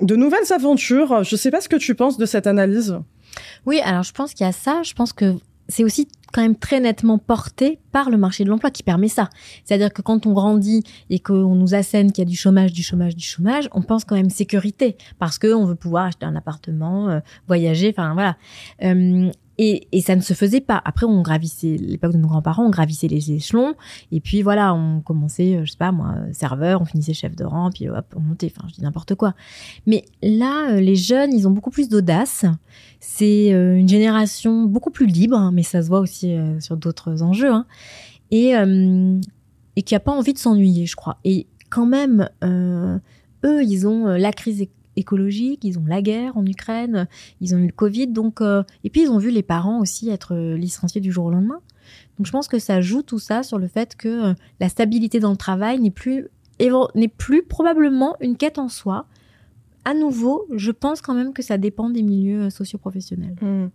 [0.00, 1.24] de nouvelles aventures.
[1.24, 2.98] Je sais pas ce que tu penses de cette analyse.
[3.66, 4.82] Oui, alors je pense qu'il y a ça.
[4.82, 5.34] Je pense que
[5.68, 9.28] c'est aussi quand même très nettement porté par le marché de l'emploi qui permet ça.
[9.64, 12.82] C'est-à-dire que quand on grandit et qu'on nous assène qu'il y a du chômage, du
[12.82, 17.10] chômage, du chômage, on pense quand même sécurité parce qu'on veut pouvoir acheter un appartement,
[17.10, 18.36] euh, voyager, enfin voilà.
[18.82, 20.80] Euh, et, et, ça ne se faisait pas.
[20.84, 23.74] Après, on gravissait, l'époque de nos grands-parents, on gravissait les échelons.
[24.12, 27.44] Et puis voilà, on commençait, euh, je sais pas moi, serveur, on finissait chef de
[27.44, 28.52] rang, puis hop, on montait.
[28.54, 29.34] Enfin, je dis n'importe quoi.
[29.86, 32.44] Mais là, euh, les jeunes, ils ont beaucoup plus d'audace.
[33.00, 37.22] C'est euh, une génération beaucoup plus libre, hein, mais ça se voit aussi sur d'autres
[37.22, 37.52] enjeux.
[37.52, 37.66] Hein,
[38.30, 38.52] et,
[39.76, 41.16] et qui a pas envie de s'ennuyer, je crois.
[41.24, 44.66] Et quand même, eux, ils ont la crise
[44.98, 47.08] écologique, ils ont la guerre en Ukraine,
[47.40, 50.10] ils ont eu le Covid, donc euh, et puis ils ont vu les parents aussi
[50.10, 51.60] être euh, licenciés du jour au lendemain.
[52.18, 55.20] Donc je pense que ça joue tout ça sur le fait que euh, la stabilité
[55.20, 56.28] dans le travail n'est plus
[56.96, 59.06] n'est plus probablement une quête en soi.
[59.84, 63.36] À nouveau, je pense quand même que ça dépend des milieux socioprofessionnels.
[63.40, 63.68] Mmh.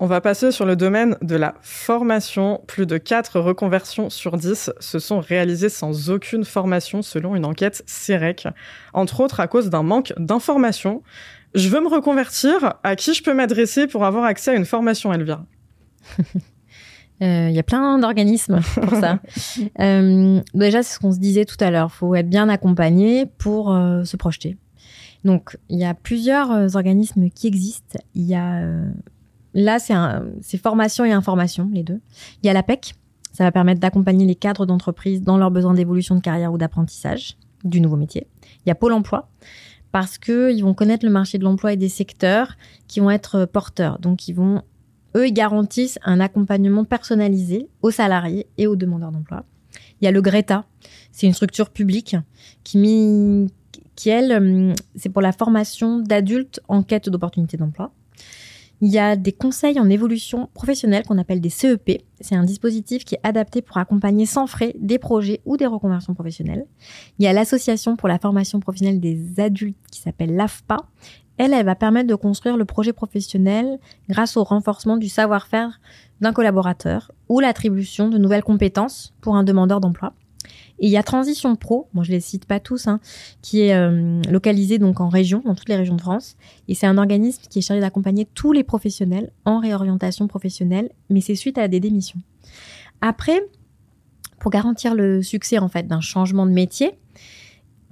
[0.00, 2.62] On va passer sur le domaine de la formation.
[2.66, 7.84] Plus de 4 reconversions sur 10 se sont réalisées sans aucune formation selon une enquête
[7.86, 8.48] CEREC,
[8.92, 11.02] entre autres à cause d'un manque d'information.
[11.54, 15.12] Je veux me reconvertir, à qui je peux m'adresser pour avoir accès à une formation,
[15.12, 15.46] Elvira?
[17.20, 19.20] Il euh, y a plein d'organismes pour ça.
[19.80, 21.90] euh, déjà, c'est ce qu'on se disait tout à l'heure.
[21.94, 24.56] Il faut être bien accompagné pour euh, se projeter.
[25.24, 27.98] Donc, il y a plusieurs organismes qui existent.
[28.16, 28.68] Il y a
[29.54, 32.00] Là, c'est formation et information, les deux.
[32.42, 32.94] Il y a l'APEC,
[33.32, 37.36] ça va permettre d'accompagner les cadres d'entreprise dans leurs besoins d'évolution de carrière ou d'apprentissage
[37.64, 38.26] du nouveau métier.
[38.64, 39.30] Il y a Pôle emploi,
[39.94, 42.56] parce qu'ils vont connaître le marché de l'emploi et des secteurs
[42.88, 44.00] qui vont être porteurs.
[44.00, 44.62] Donc, ils vont,
[45.16, 49.44] eux, ils garantissent un accompagnement personnalisé aux salariés et aux demandeurs d'emploi.
[50.00, 50.64] Il y a le Greta,
[51.12, 52.16] c'est une structure publique
[52.64, 53.46] qui,
[53.94, 57.92] qui elle, hum, c'est pour la formation d'adultes en quête d'opportunités d'emploi.
[58.80, 62.02] Il y a des conseils en évolution professionnelle qu'on appelle des CEP.
[62.20, 66.14] C'est un dispositif qui est adapté pour accompagner sans frais des projets ou des reconversions
[66.14, 66.66] professionnelles.
[67.18, 70.78] Il y a l'association pour la formation professionnelle des adultes qui s'appelle l'AFPA.
[71.36, 75.80] Elle, elle va permettre de construire le projet professionnel grâce au renforcement du savoir-faire
[76.20, 80.14] d'un collaborateur ou l'attribution de nouvelles compétences pour un demandeur d'emploi.
[80.78, 83.00] Et il y a Transition Pro, bon je les cite pas tous, hein,
[83.42, 86.36] qui est euh, localisé donc en région, dans toutes les régions de France.
[86.68, 91.20] Et c'est un organisme qui est chargé d'accompagner tous les professionnels en réorientation professionnelle, mais
[91.20, 92.20] c'est suite à des démissions.
[93.00, 93.40] Après,
[94.40, 96.92] pour garantir le succès en fait d'un changement de métier,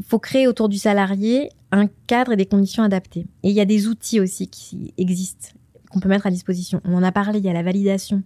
[0.00, 3.26] il faut créer autour du salarié un cadre et des conditions adaptées.
[3.42, 5.48] Et il y a des outils aussi qui existent,
[5.90, 6.80] qu'on peut mettre à disposition.
[6.84, 8.22] On en a parlé, il y a la validation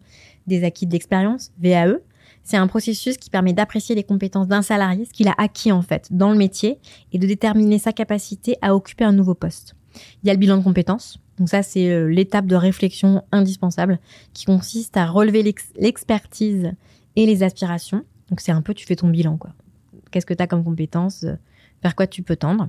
[0.47, 1.99] des acquis de l'expérience, VAE.
[2.47, 5.83] C'est un processus qui permet d'apprécier les compétences d'un salarié, ce qu'il a acquis en
[5.83, 6.79] fait dans le métier,
[7.13, 9.75] et de déterminer sa capacité à occuper un nouveau poste.
[10.23, 11.19] Il y a le bilan de compétences.
[11.39, 13.99] Donc ça, c'est euh, l'étape de réflexion indispensable
[14.33, 15.43] qui consiste à relever
[15.77, 16.71] l'expertise
[17.17, 18.05] et les aspirations.
[18.31, 19.51] Donc c'est un peu, tu fais ton bilan, quoi.
[20.13, 21.35] Qu'est-ce que tu as comme compétences euh,
[21.83, 22.69] Vers quoi tu peux tendre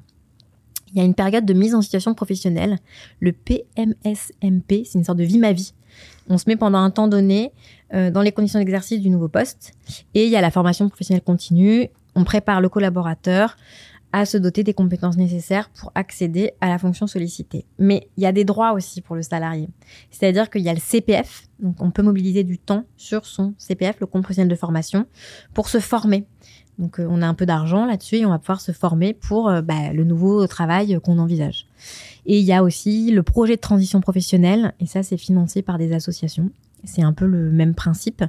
[0.91, 2.79] Il y a une période de mise en situation professionnelle,
[3.19, 5.73] le PMSMP, c'est une sorte de vie ma vie.
[6.29, 7.51] On se met pendant un temps donné
[7.93, 9.73] dans les conditions d'exercice du nouveau poste.
[10.13, 11.89] Et il y a la formation professionnelle continue.
[12.15, 13.55] On prépare le collaborateur
[14.13, 17.65] à se doter des compétences nécessaires pour accéder à la fonction sollicitée.
[17.77, 19.69] Mais il y a des droits aussi pour le salarié.
[20.11, 23.99] C'est-à-dire qu'il y a le CPF, donc on peut mobiliser du temps sur son CPF,
[23.99, 25.05] le compte professionnel de formation,
[25.53, 26.25] pour se former.
[26.79, 29.49] Donc euh, on a un peu d'argent là-dessus et on va pouvoir se former pour
[29.49, 31.67] euh, bah, le nouveau travail qu'on envisage.
[32.25, 35.77] Et il y a aussi le projet de transition professionnelle, et ça c'est financé par
[35.77, 36.49] des associations.
[36.83, 38.23] C'est un peu le même principe.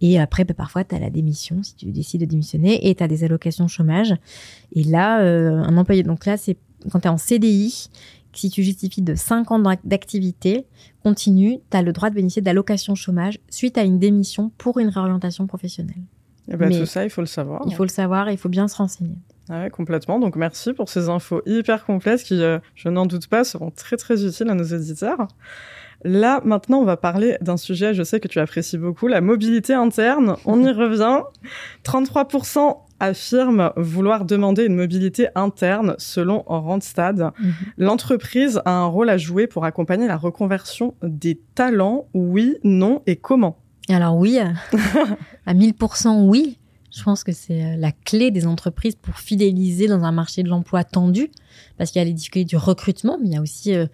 [0.00, 3.02] Et après, bah, parfois, tu as la démission si tu décides de démissionner et tu
[3.02, 4.14] as des allocations chômage.
[4.72, 6.56] Et là, euh, un employé, donc là, c'est
[6.90, 7.90] quand tu es en CDI,
[8.32, 10.66] si tu justifies de 5 ans d'activité
[11.02, 14.88] continue, tu as le droit de bénéficier d'allocations chômage suite à une démission pour une
[14.88, 16.02] réorientation professionnelle.
[16.46, 17.62] Et eh ben, tout ça, il faut le savoir.
[17.66, 19.16] Il faut le savoir et il faut bien se renseigner.
[19.50, 20.18] Ah ouais, complètement.
[20.18, 23.96] Donc merci pour ces infos hyper complètes qui, euh, je n'en doute pas, seront très
[23.96, 25.28] très utiles à nos auditeurs.
[26.04, 29.74] Là, maintenant, on va parler d'un sujet, je sais que tu apprécies beaucoup, la mobilité
[29.74, 30.36] interne.
[30.44, 31.22] On y revient.
[31.84, 37.32] 33% affirment vouloir demander une mobilité interne selon Randstad.
[37.38, 37.52] Mhm.
[37.78, 42.06] L'entreprise a un rôle à jouer pour accompagner la reconversion des talents.
[42.14, 43.58] Oui, non et comment?
[43.88, 44.38] Alors oui,
[45.46, 46.58] à 1000% oui.
[46.90, 50.48] Je pense que c'est euh, la clé des entreprises pour fidéliser dans un marché de
[50.48, 51.30] l'emploi tendu,
[51.76, 53.86] parce qu'il y a les difficultés du recrutement, mais il y a aussi euh,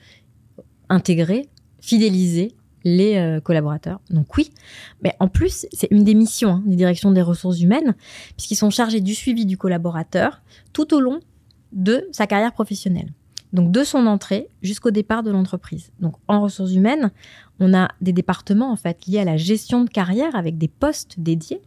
[0.89, 1.49] intégrer
[1.81, 2.55] fidéliser
[2.85, 4.01] les euh, collaborateurs.
[4.11, 4.51] Donc oui,
[5.03, 7.95] mais en plus, c'est une des missions hein, des directions des ressources humaines,
[8.37, 11.21] puisqu'ils sont chargés du suivi du collaborateur tout au long
[11.73, 13.13] de sa carrière professionnelle.
[13.55, 15.91] Donc de son entrée jusqu'au départ de l'entreprise.
[16.01, 17.11] Donc en ressources humaines,
[17.61, 21.15] on a des départements en fait liés à la gestion de carrière avec des postes
[21.19, 21.63] dédiés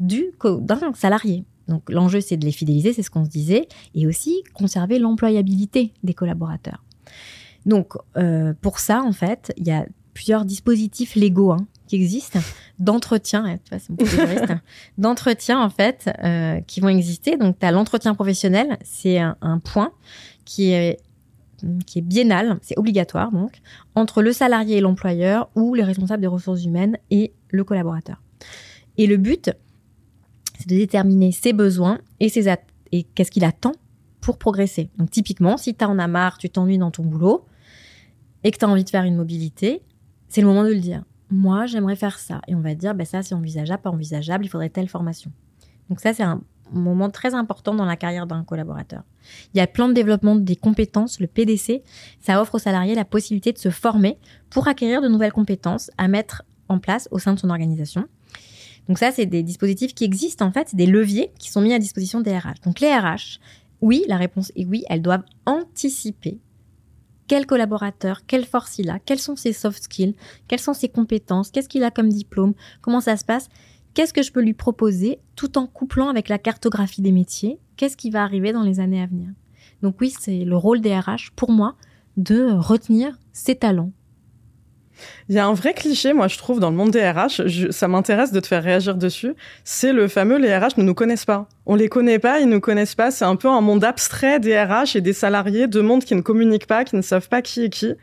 [0.00, 1.44] du d'un salarié.
[1.68, 5.92] Donc l'enjeu c'est de les fidéliser, c'est ce qu'on se disait, et aussi conserver l'employabilité
[6.02, 6.82] des collaborateurs.
[7.66, 12.40] Donc, euh, pour ça, en fait, il y a plusieurs dispositifs légaux hein, qui existent
[12.78, 13.58] d'entretien,
[14.98, 17.36] d'entretien en fait, euh, qui vont exister.
[17.36, 19.92] Donc, tu as l'entretien professionnel, c'est un, point
[20.44, 20.98] qui est
[21.86, 23.60] qui est biennal, c'est obligatoire donc,
[23.94, 28.22] entre le salarié et l'employeur ou les responsables des ressources humaines et le collaborateur.
[28.98, 29.50] Et le but,
[30.58, 32.52] c'est de déterminer ses besoins et, ses
[32.92, 33.72] et qu'est-ce qu'il attend
[34.20, 34.90] pour progresser.
[34.98, 37.46] Donc typiquement, si tu en as marre, tu t'ennuies dans ton boulot,
[38.44, 39.82] et que tu as envie de faire une mobilité,
[40.28, 41.04] c'est le moment de le dire.
[41.30, 42.40] Moi, j'aimerais faire ça.
[42.48, 45.32] Et on va dire, ben ça, c'est envisageable, pas envisageable, il faudrait telle formation.
[45.88, 46.42] Donc ça, c'est un
[46.72, 49.02] moment très important dans la carrière d'un collaborateur.
[49.54, 51.82] Il y a le plan de développement des compétences, le PDC.
[52.20, 54.18] Ça offre aux salariés la possibilité de se former
[54.50, 58.06] pour acquérir de nouvelles compétences à mettre en place au sein de son organisation.
[58.88, 61.72] Donc ça, c'est des dispositifs qui existent en fait, c'est des leviers qui sont mis
[61.72, 62.60] à disposition des RH.
[62.64, 63.38] Donc les RH,
[63.80, 66.40] oui, la réponse est oui, elles doivent anticiper
[67.28, 70.14] quel collaborateur, quelle force il a, quels sont ses soft skills,
[70.48, 73.48] quelles sont ses compétences, qu'est-ce qu'il a comme diplôme, comment ça se passe,
[73.94, 77.96] qu'est-ce que je peux lui proposer tout en couplant avec la cartographie des métiers, qu'est-ce
[77.96, 79.28] qui va arriver dans les années à venir?
[79.82, 81.76] Donc oui, c'est le rôle des RH pour moi
[82.16, 83.92] de retenir ses talents,
[85.28, 87.70] il y a un vrai cliché, moi, je trouve, dans le monde des RH.
[87.70, 89.34] ça m'intéresse de te faire réagir dessus.
[89.64, 91.48] C'est le fameux les RH ne nous connaissent pas.
[91.66, 93.10] On les connaît pas, ils nous connaissent pas.
[93.10, 96.20] C'est un peu un monde abstrait des RH et des salariés, de mondes qui ne
[96.20, 97.94] communiquent pas, qui ne savent pas qui est qui.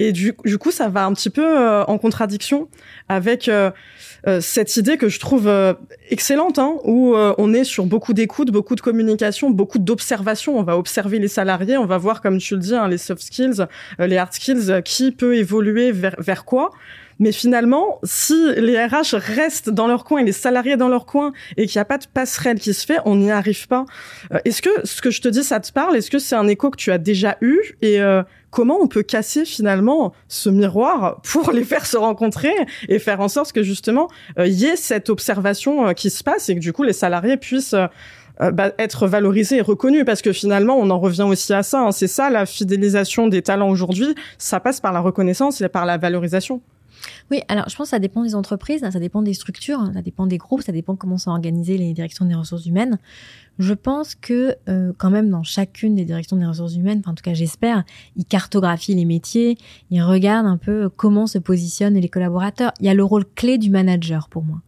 [0.00, 2.68] Et du, du coup, ça va un petit peu euh, en contradiction
[3.10, 3.70] avec euh,
[4.26, 5.48] euh, cette idée que je trouve
[6.08, 10.58] excellente, hein, où on est sur beaucoup d'écoute, beaucoup de communication, beaucoup d'observation.
[10.58, 13.22] On va observer les salariés, on va voir, comme tu le dis, hein, les soft
[13.22, 13.66] skills,
[13.98, 16.70] les hard skills, qui peut évoluer vers, vers quoi.
[17.20, 21.32] Mais finalement, si les RH restent dans leur coin et les salariés dans leur coin
[21.56, 23.84] et qu'il n'y a pas de passerelle qui se fait, on n'y arrive pas.
[24.44, 25.96] Est-ce que ce que je te dis, ça te parle?
[25.96, 27.60] Est-ce que c'est un écho que tu as déjà eu?
[27.82, 28.00] Et
[28.50, 32.52] comment on peut casser finalement ce miroir pour les faire se rencontrer
[32.88, 36.22] et faire en sorte que justement il euh, y ait cette observation euh, qui se
[36.22, 40.04] passe et que du coup les salariés puissent euh, bah, être valorisés et reconnus?
[40.04, 41.92] Parce que finalement on en revient aussi à ça hein.
[41.92, 44.14] c'est ça la fidélisation des talents aujourd'hui.
[44.38, 46.60] Ça passe par la reconnaissance et par la valorisation
[47.30, 50.26] Oui, alors je pense que ça dépend des entreprises, ça dépend des structures, ça dépend
[50.26, 52.98] des groupes, ça dépend comment sont organisées les directions des ressources humaines.
[53.58, 57.14] Je pense que euh, quand même dans chacune des directions des ressources humaines, enfin, en
[57.14, 57.84] tout cas j'espère,
[58.16, 59.58] ils cartographient les métiers,
[59.90, 62.72] ils regardent un peu comment se positionnent les collaborateurs.
[62.80, 64.62] Il y a le rôle clé du manager pour moi.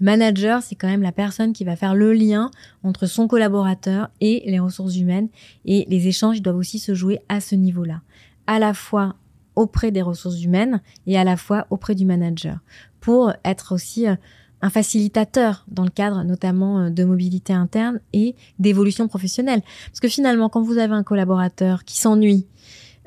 [0.00, 2.50] Le manager, c'est quand même la personne qui va faire le lien
[2.82, 5.28] entre son collaborateur et les ressources humaines.
[5.66, 8.00] Et les échanges doivent aussi se jouer à ce niveau-là.
[8.46, 9.16] À la fois
[9.56, 12.58] auprès des ressources humaines et à la fois auprès du manager.
[13.00, 14.14] Pour être aussi euh,
[14.62, 19.62] un facilitateur dans le cadre notamment euh, de mobilité interne et d'évolution professionnelle.
[19.86, 22.46] Parce que finalement, quand vous avez un collaborateur qui s'ennuie,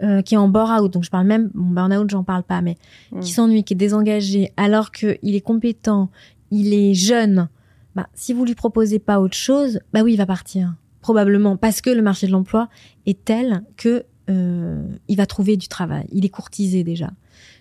[0.01, 2.77] euh, qui est en bore-out, donc je parle même, bon, burn-out, j'en parle pas, mais
[3.11, 3.19] mmh.
[3.19, 6.09] qui s'ennuie, qui est désengagé, alors qu'il est compétent,
[6.51, 7.47] il est jeune,
[7.95, 10.73] bah, si vous lui proposez pas autre chose, bah oui, il va partir.
[11.01, 12.69] Probablement parce que le marché de l'emploi
[13.05, 16.07] est tel que euh, il va trouver du travail.
[16.11, 17.11] Il est courtisé déjà.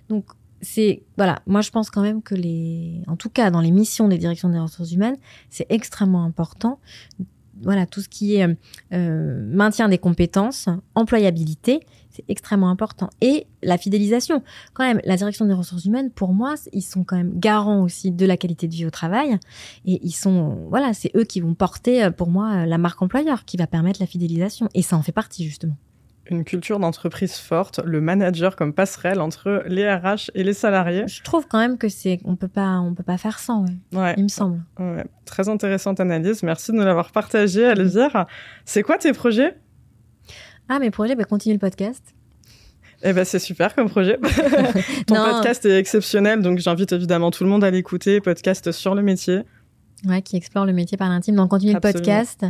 [0.09, 0.27] Donc
[0.61, 4.09] c'est voilà, moi je pense quand même que les, en tout cas dans les missions
[4.09, 5.17] des directions des ressources humaines,
[5.51, 6.79] c'est extrêmement important.
[7.61, 8.57] Voilà, tout ce qui est
[8.93, 13.11] euh, maintien des compétences, employabilité, c'est extrêmement important.
[13.21, 17.17] Et la fidélisation, quand même, la direction des ressources humaines, pour moi, ils sont quand
[17.17, 19.39] même garants aussi de la qualité de vie au travail.
[19.85, 23.59] Et ils sont, voilà, c'est eux qui vont porter, pour moi, la marque employeur, qui
[23.59, 24.69] va permettre la fidélisation.
[24.75, 25.77] Et ça en fait partie, justement
[26.33, 31.07] une culture d'entreprise forte, le manager comme passerelle entre les RH et les salariés.
[31.07, 34.15] Je trouve quand même que c'est on peut pas on peut pas faire sans, ouais.
[34.17, 34.63] il me semble.
[34.79, 35.05] Ouais.
[35.25, 36.43] Très intéressante analyse.
[36.43, 38.27] Merci de nous l'avoir partagé, Elvire.
[38.65, 39.57] C'est quoi tes projets?
[40.69, 42.15] Ah mes projets, bah, continuer le podcast.
[43.05, 44.19] Eh ben c'est super comme projet.
[45.07, 48.21] Ton podcast est exceptionnel, donc j'invite évidemment tout le monde à l'écouter.
[48.21, 49.43] Podcast sur le métier.
[50.07, 51.37] Ouais, qui explore le métier par l'intime.
[51.37, 52.47] Donc continuer le podcast.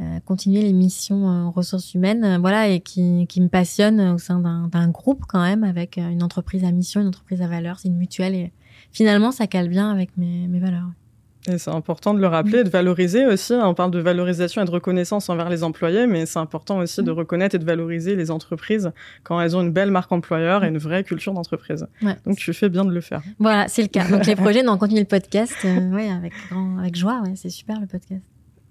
[0.00, 4.18] Euh, continuer les missions euh, ressources humaines, euh, voilà, et qui, qui me passionne au
[4.18, 7.86] sein d'un groupe quand même, avec une entreprise à mission, une entreprise à valeur, c'est
[7.86, 8.52] une mutuelle, et
[8.90, 10.88] finalement, ça cale bien avec mes, mes valeurs.
[11.46, 13.52] Et c'est important de le rappeler, de valoriser aussi.
[13.52, 17.12] On parle de valorisation et de reconnaissance envers les employés, mais c'est important aussi de
[17.12, 17.14] mm.
[17.14, 18.90] reconnaître et de valoriser les entreprises
[19.24, 21.86] quand elles ont une belle marque employeur et une vraie culture d'entreprise.
[22.24, 23.22] Donc tu fais bien de le faire.
[23.38, 24.08] Voilà, c'est le cas.
[24.08, 27.20] Donc les projets, on continue le podcast, ouais, avec grand, avec joie.
[27.22, 28.22] Ouais, c'est super le podcast.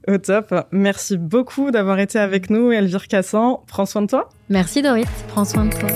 [0.07, 0.53] Au top.
[0.71, 3.59] Merci beaucoup d'avoir été avec nous, Elvire Cassan.
[3.67, 4.29] Prends soin de toi.
[4.49, 5.05] Merci Dorit.
[5.29, 5.89] Prends soin de toi.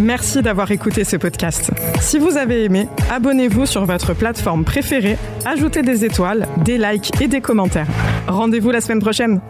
[0.00, 1.70] Merci d'avoir écouté ce podcast.
[2.00, 7.28] Si vous avez aimé, abonnez-vous sur votre plateforme préférée, ajoutez des étoiles, des likes et
[7.28, 7.88] des commentaires.
[8.28, 9.40] Rendez-vous la semaine prochaine.